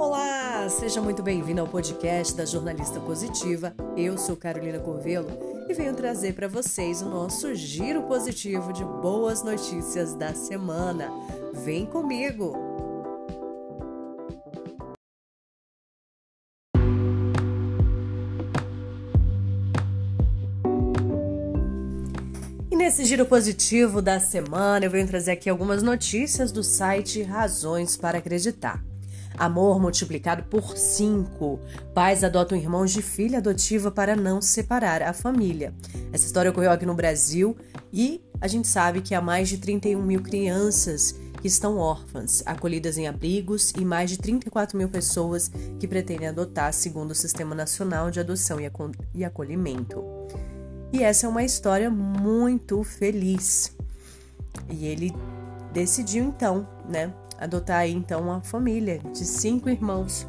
[0.00, 3.74] Olá, seja muito bem-vindo ao podcast da Jornalista Positiva.
[3.94, 5.28] Eu sou Carolina Corvelo
[5.68, 11.10] e venho trazer para vocês o nosso giro positivo de boas notícias da semana.
[11.52, 12.54] Vem comigo!
[22.70, 27.98] E nesse giro positivo da semana, eu venho trazer aqui algumas notícias do site Razões
[27.98, 28.89] para Acreditar.
[29.36, 31.58] Amor multiplicado por cinco.
[31.94, 35.72] Pais adotam irmãos de filha adotiva para não separar a família.
[36.12, 37.56] Essa história ocorreu aqui no Brasil
[37.92, 42.98] e a gente sabe que há mais de 31 mil crianças que estão órfãs, acolhidas
[42.98, 48.10] em abrigos e mais de 34 mil pessoas que pretendem adotar, segundo o Sistema Nacional
[48.10, 48.58] de Adoção
[49.14, 50.04] e Acolhimento.
[50.92, 53.74] E essa é uma história muito feliz.
[54.68, 55.14] E ele
[55.72, 60.28] decidiu então, né, adotar então uma família de cinco irmãos.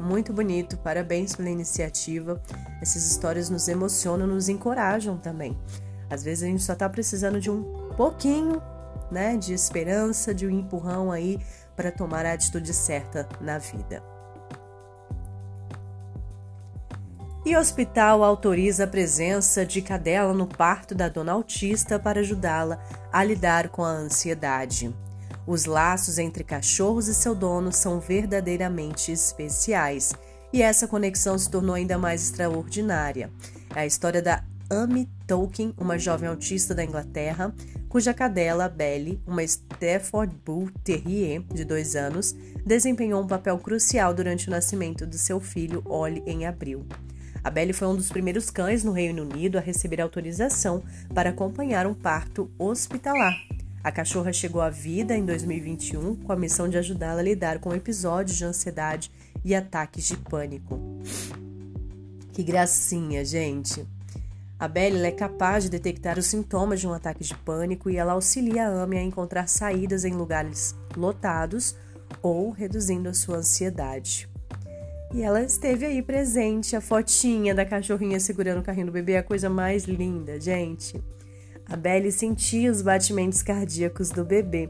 [0.00, 2.40] Muito bonito, parabéns pela iniciativa.
[2.80, 5.56] Essas histórias nos emocionam, nos encorajam também.
[6.08, 8.62] Às vezes a gente só está precisando de um pouquinho,
[9.10, 11.38] né, de esperança, de um empurrão aí
[11.74, 14.02] para tomar a atitude certa na vida.
[17.44, 22.82] E hospital autoriza a presença de cadela no parto da dona autista para ajudá-la
[23.12, 24.92] a lidar com a ansiedade.
[25.46, 30.12] Os laços entre cachorros e seu dono são verdadeiramente especiais,
[30.52, 33.30] e essa conexão se tornou ainda mais extraordinária.
[33.74, 37.54] É a história da Amy Tolkien, uma jovem autista da Inglaterra,
[37.88, 44.48] cuja cadela, Belly, uma Stafford Bull Terrier de dois anos, desempenhou um papel crucial durante
[44.48, 46.84] o nascimento do seu filho, Ollie, em abril.
[47.44, 50.82] A Belle foi um dos primeiros cães no Reino Unido a receber autorização
[51.14, 53.34] para acompanhar um parto hospitalar.
[53.86, 57.72] A cachorra chegou à vida em 2021 com a missão de ajudá-la a lidar com
[57.72, 59.12] episódios de ansiedade
[59.44, 60.76] e ataques de pânico.
[62.32, 63.86] Que gracinha, gente!
[64.58, 68.14] A Belle é capaz de detectar os sintomas de um ataque de pânico e ela
[68.14, 71.76] auxilia a Amy a encontrar saídas em lugares lotados
[72.20, 74.28] ou reduzindo a sua ansiedade.
[75.14, 79.22] E ela esteve aí presente, a fotinha da cachorrinha segurando o carrinho do bebê, a
[79.22, 81.00] coisa mais linda, gente.
[81.68, 84.68] A Belle sentia os batimentos cardíacos do bebê.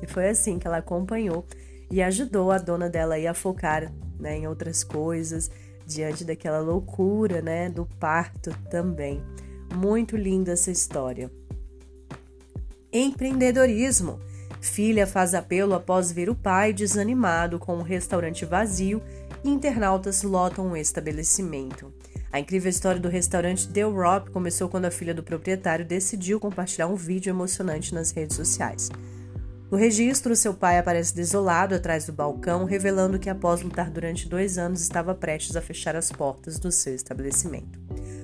[0.00, 1.44] E foi assim que ela acompanhou
[1.90, 5.50] e ajudou a dona dela a focar né, em outras coisas,
[5.86, 9.22] diante daquela loucura né, do parto também.
[9.74, 11.30] Muito linda essa história.
[12.92, 14.20] Empreendedorismo.
[14.60, 19.02] Filha faz apelo após ver o pai desanimado com um restaurante vazio
[19.44, 21.92] internautas lotam o estabelecimento.
[22.32, 26.86] A incrível história do restaurante The Rock começou quando a filha do proprietário decidiu compartilhar
[26.86, 28.90] um vídeo emocionante nas redes sociais.
[29.70, 34.58] No registro, seu pai aparece desolado atrás do balcão, revelando que após lutar durante dois
[34.58, 37.80] anos estava prestes a fechar as portas do seu estabelecimento.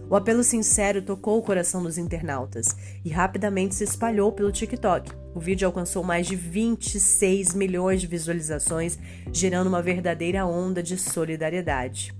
[0.09, 5.11] O apelo sincero tocou o coração dos internautas e rapidamente se espalhou pelo TikTok.
[5.35, 8.99] O vídeo alcançou mais de 26 milhões de visualizações,
[9.33, 12.15] gerando uma verdadeira onda de solidariedade.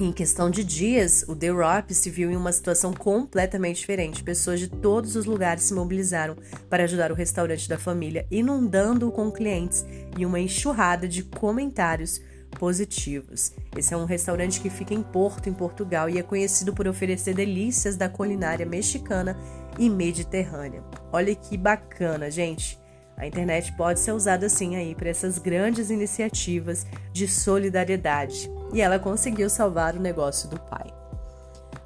[0.00, 4.22] Em questão de dias, o The Rock se viu em uma situação completamente diferente.
[4.22, 6.36] Pessoas de todos os lugares se mobilizaram
[6.70, 9.84] para ajudar o restaurante da família, inundando-o com clientes
[10.16, 12.20] e uma enxurrada de comentários
[12.60, 13.52] positivos.
[13.76, 17.34] Esse é um restaurante que fica em Porto, em Portugal, e é conhecido por oferecer
[17.34, 19.36] delícias da culinária mexicana
[19.76, 20.84] e mediterrânea.
[21.12, 22.78] Olha que bacana, gente!
[23.16, 28.48] A internet pode ser usada assim aí para essas grandes iniciativas de solidariedade.
[28.72, 30.92] E ela conseguiu salvar o negócio do pai.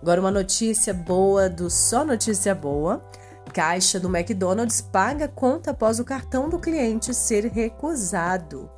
[0.00, 3.00] Agora uma notícia boa do Só Notícia Boa.
[3.54, 8.68] Caixa do McDonald's paga conta após o cartão do cliente ser recusado.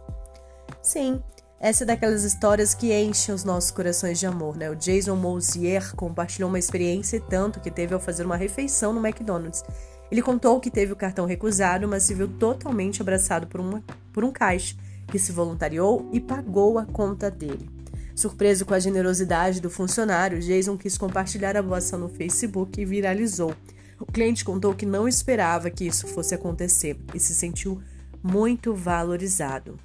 [0.83, 1.23] Sim,
[1.59, 4.69] essa é daquelas histórias que enchem os nossos corações de amor, né?
[4.69, 9.01] O Jason Mosier compartilhou uma experiência e tanto que teve ao fazer uma refeição no
[9.01, 9.65] McDonald's.
[10.11, 13.83] Ele contou que teve o cartão recusado, mas se viu totalmente abraçado por, uma,
[14.13, 14.77] por um caixa
[15.09, 17.71] que se voluntariou e pagou a conta dele.
[18.15, 23.55] Surpreso com a generosidade do funcionário, Jason quis compartilhar a voação no Facebook e viralizou.
[23.99, 27.83] O cliente contou que não esperava que isso fosse acontecer e se sentiu
[28.23, 29.79] muito valorizado.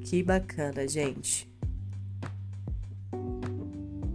[0.00, 1.48] Que bacana, gente.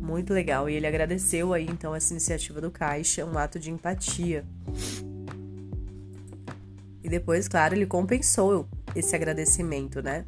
[0.01, 0.69] Muito legal.
[0.69, 4.43] E ele agradeceu aí então essa iniciativa do Caixa, um ato de empatia.
[7.03, 10.25] E depois, claro, ele compensou esse agradecimento, né?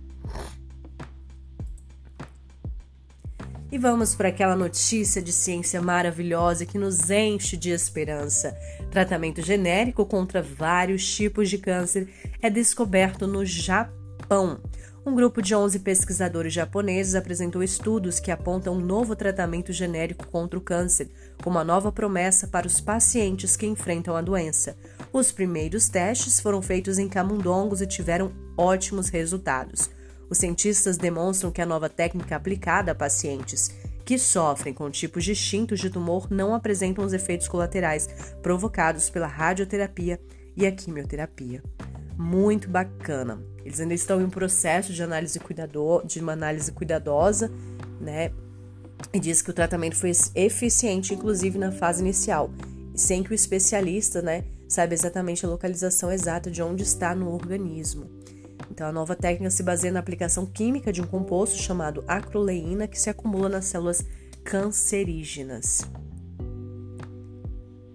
[3.72, 8.56] E vamos para aquela notícia de ciência maravilhosa que nos enche de esperança.
[8.92, 12.08] Tratamento genérico contra vários tipos de câncer
[12.42, 14.62] é descoberto no Japão.
[15.06, 20.58] Um grupo de 11 pesquisadores japoneses apresentou estudos que apontam um novo tratamento genérico contra
[20.58, 21.10] o câncer,
[21.44, 24.76] com uma nova promessa para os pacientes que enfrentam a doença.
[25.12, 29.90] Os primeiros testes foram feitos em camundongos e tiveram ótimos resultados.
[30.30, 33.70] Os cientistas demonstram que a nova técnica aplicada a pacientes
[34.06, 38.08] que sofrem com tipos distintos de tumor não apresentam os efeitos colaterais
[38.42, 40.20] provocados pela radioterapia
[40.56, 41.64] e a quimioterapia.
[42.18, 43.42] Muito bacana.
[43.66, 47.52] Eles ainda estão em um processo de análise cuidador, de uma análise cuidadosa,
[48.00, 48.32] né?
[49.12, 52.52] E diz que o tratamento foi eficiente, inclusive na fase inicial,
[52.94, 58.10] sem que o especialista, né, saiba exatamente a localização exata de onde está no organismo.
[58.70, 63.00] Então, a nova técnica se baseia na aplicação química de um composto chamado acroleína que
[63.00, 64.04] se acumula nas células
[64.44, 65.82] cancerígenas.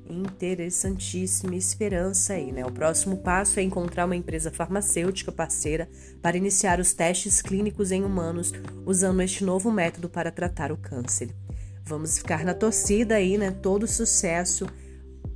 [0.09, 2.67] Interessantíssima esperança aí, né?
[2.67, 5.89] O próximo passo é encontrar uma empresa farmacêutica parceira
[6.21, 8.53] para iniciar os testes clínicos em humanos
[8.85, 11.35] usando este novo método para tratar o câncer.
[11.85, 13.51] Vamos ficar na torcida aí, né?
[13.51, 14.67] Todo sucesso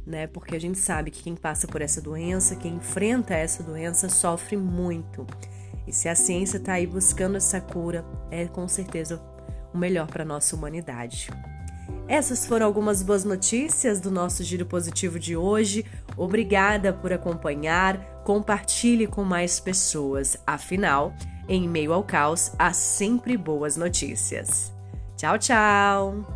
[0.06, 0.26] né?
[0.26, 4.56] Porque a gente sabe que quem passa por essa doença, quem enfrenta essa doença, sofre
[4.56, 5.26] muito.
[5.86, 9.22] E se a ciência está aí buscando essa cura, é com certeza
[9.72, 11.30] o melhor para a nossa humanidade.
[12.06, 15.84] Essas foram algumas boas notícias do nosso Giro Positivo de hoje.
[16.16, 17.98] Obrigada por acompanhar.
[18.24, 20.36] Compartilhe com mais pessoas.
[20.46, 21.14] Afinal,
[21.48, 24.72] em meio ao caos, há sempre boas notícias.
[25.16, 26.33] Tchau, tchau!